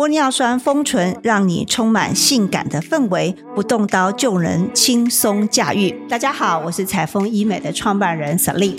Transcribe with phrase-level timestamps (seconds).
[0.00, 5.90] 玻尿酸丰唇让你充满性感的氛围，不动刀就能轻松驾驭。
[6.08, 8.78] 大家好，我是彩丰医美的创办人 Celine。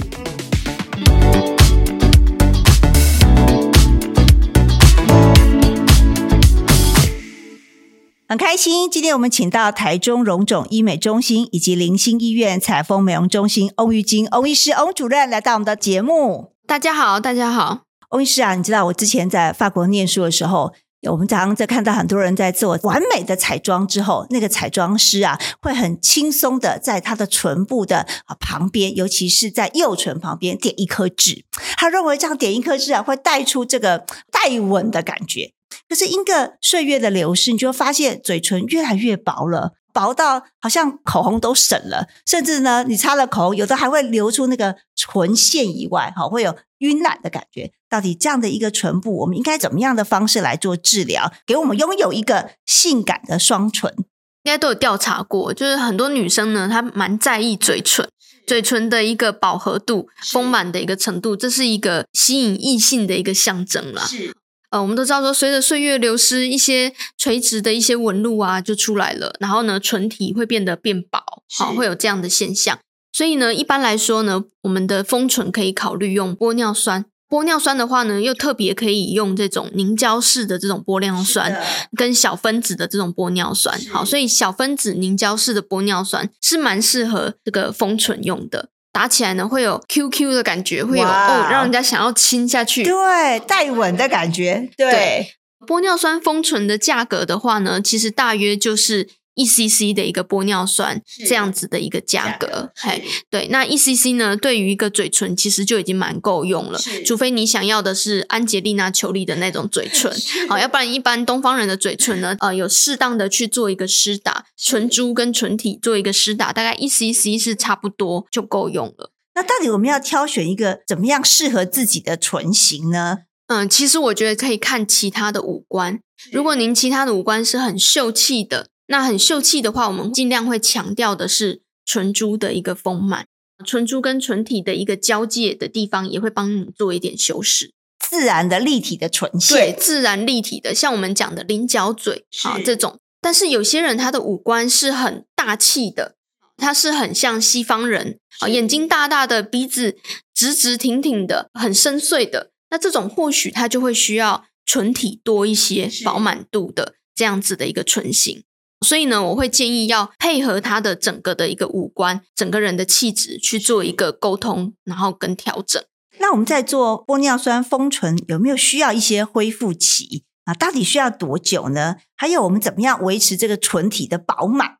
[8.27, 16.53] 很开心，今天我们请到台中荣总医美中心以及林心医院彩丰美容中心翁玉金翁医师翁主任来到我们的节目。
[16.65, 20.73] 大家好，大家好，翁医师啊，你知道我之前在法国念书的时候。
[21.09, 31.43] 我们常常在看到很多人在做完美的彩妆之后，那个彩妆师啊，会很轻松的在他的唇部的啊旁边，尤其是在右唇旁边点一颗痣。
[31.77, 35.53] 他认为这样点一颗痣啊，会带出这个带纹的感觉。
[35.89, 46.55] 可是一个岁月的流逝，你就会发现嘴唇越来越薄了，薄到好像口红都省了，甚至呢，你擦了口红，有的还会流出那个唇线以外，哈，会有。
[46.81, 53.93] 晕染的感觉，到底这样的一个唇部，我们应该怎么样的方式来做治疗，给我们拥有一个性感的双唇？
[53.97, 54.05] 应
[54.45, 58.09] 该都有调查过，就是很多女生呢，她蛮在意嘴唇，
[58.47, 64.03] 嘴唇的一个饱和度、丰满的一个程度，这是一个吸引异性的一个象征啦。
[64.03, 64.35] 是，
[64.71, 71.19] 呃，我们都知道说，随着岁月流失，一些垂直的一些纹路啊就出来了，然后呢，唇体会变得变薄，
[71.57, 72.79] 好，会有这样的现象。
[73.11, 77.05] 所以呢，一般来说呢，我们的丰唇可以考虑用玻尿酸。
[77.29, 81.61] 玻尿酸的话呢，又特别可以用这种凝胶式的这种玻尿酸，
[81.97, 83.79] 跟小分子的这种玻尿酸。
[83.89, 88.69] 好，所以小分子凝胶式的玻尿酸是蛮适合这个丰唇用的。
[88.91, 94.69] 打起来呢，会有 QQ 的感觉，会有哦，让人家想要亲下去，对，带吻的感觉。
[94.77, 99.07] 对，玻尿酸丰唇的价格的话呢，其实大约就是。
[99.41, 110.11] 一 cc 的一个玻尿酸这样子的一个价格，嘿，对，那一 cc 呢，对于一个嘴唇其实就已经蛮够用了，除非你想要的是安吉丽娜裘丽的那种嘴唇，
[110.47, 119.11] 好，要不然一般东方人的嘴唇呢，呃，有适当的去做一个施打唇珠跟唇体做一个施打，大概一 cc 是差不多就够用了。
[119.33, 123.19] 那到底我们要挑选一个怎么样适合自己的唇型呢？
[123.47, 125.99] 嗯，其实我觉得可以看其他的五官，
[126.31, 128.67] 如果您其他的五官是很秀气的。
[128.91, 133.25] 那很秀气的话，我们尽量会强调的是唇珠的一个丰满，
[133.65, 142.99] 唇珠跟唇体的一个交界的地方也会帮你做一点修饰，自然的立体的唇线，对，自然立体的，像我们讲的菱角嘴啊这种。
[143.21, 146.15] 但是有些人他的五官是很大气的，
[146.57, 149.95] 他是很像西方人啊，眼睛大大的，鼻子
[150.33, 152.51] 直直挺挺的，很深邃的。
[152.69, 158.43] 那这种或许他就会需要唇体多一些饱满度的这样子的一个唇型。
[158.85, 165.81] 所以呢，我会建议要配合他的整个的一个五官、整个人的气质去做一个沟通，然后跟调整。
[166.19, 170.53] 那我们在做玻尿酸封唇有没有需要一些恢复期啊？
[170.53, 171.95] 到底需要多久呢？
[172.15, 174.77] 还有我们怎么样维持这个唇体的饱满？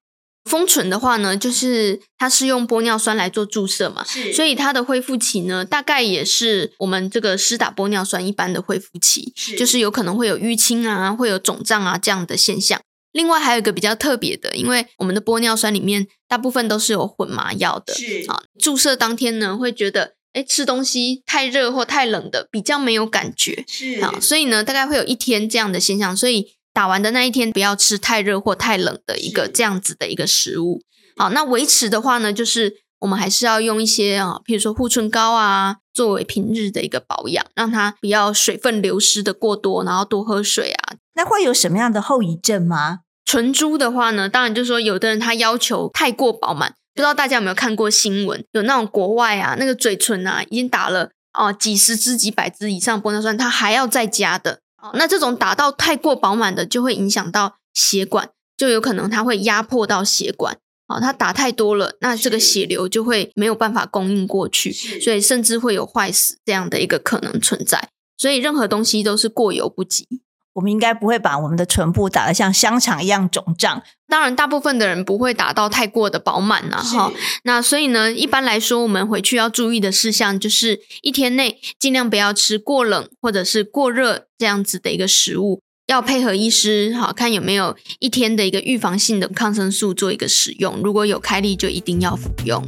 [0.50, 12.81] 封唇的话呢，就是它是用玻尿酸来做注射嘛，所以它的恢复期呢，大概也是我们这个施打玻尿酸一般的恢复期，就是有可能会有淤青啊，会有肿胀啊这样的现象。
[13.12, 30.82] 另外还有一个比较特别的，因为我们的玻尿酸里面大部分都是有混麻药的，是啊，注射当天呢会觉得，哎，吃东西太热或太冷的比较没有感觉，是啊，所以呢大概会有一天这样的现象，所以打完的那一天不要吃太热或太冷的一个这样子的一个食物，
[31.18, 40.91] 好，那维持的话呢，就是我们还是要用一些啊，譬如说护唇膏啊，作为平日的一个保养，让它不要水分流失的过多，然后多喝水啊。
[41.14, 43.00] 那会有什么样的后遗症吗？
[43.26, 48.44] 唇珠的话呢，当然就是说，有的人他要求太过饱满，不知道大家有没有看过新闻？
[48.52, 54.60] 有那种国外啊，那个嘴唇啊，已经打了哦几十支、几百支以上玻尿酸，他还要再加的。
[54.96, 60.58] 那这种打到太过饱满的，就会影响到血管，就有可能它会压迫到血管。
[60.88, 67.90] 哦，它打太多了，那这个血流就会没有办法供应过去，所以甚至会有坏死这样的一个可能存在。
[68.18, 70.06] 所以任何东西都是过犹不及。
[70.53, 73.81] 我们应该不会把我们的唇部打得像香肠一样肿胀。
[74.07, 77.12] 当然，大部分的人不会打到太过的饱满呐，哈。
[77.44, 90.81] 那所以呢，一般来说，我们回去要注意的事项就是，一天内尽量不要吃过冷或者是过热这样子的一个食物，要配合医师，好看有没有一天的一个预防性的抗生素做一个使用。
[90.83, 92.68] 如果有开立，就一定要服用。